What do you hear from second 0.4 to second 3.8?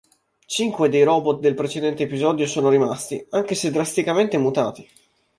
Cinque dei robot del precedente episodio sono rimasti, anche se